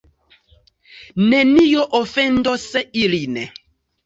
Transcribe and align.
Neniu 1.33 1.83
ofendos 2.01 2.67
ilin. 3.05 3.39